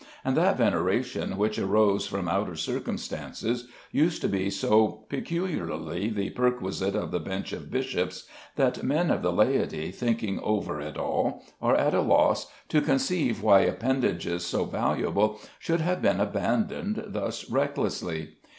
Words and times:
And 0.25 0.35
that 0.35 0.57
veneration 0.57 1.37
which 1.37 1.59
arose 1.59 2.07
from 2.07 2.27
outer 2.27 2.55
circumstances 2.55 3.67
used 3.91 4.19
to 4.23 4.27
be 4.27 4.49
so 4.49 5.05
peculiarly 5.09 6.09
the 6.09 6.31
perquisite 6.31 6.95
of 6.95 7.11
the 7.11 7.19
bench 7.19 7.53
of 7.53 7.69
bishops, 7.69 8.25
that 8.55 8.81
men 8.81 9.11
of 9.11 9.21
the 9.21 9.31
laity, 9.31 9.91
thinking 9.91 10.39
over 10.39 10.81
it 10.81 10.97
all, 10.97 11.43
are 11.61 11.75
at 11.75 11.93
a 11.93 12.01
loss 12.01 12.47
to 12.69 12.81
conceive 12.81 13.43
why 13.43 13.59
appendages 13.59 14.43
so 14.43 14.65
valuable 14.65 15.39
should 15.59 15.81
have 15.81 16.01
been 16.01 16.19
abandoned 16.19 17.03
thus 17.05 17.47
recklessly. 17.51 18.29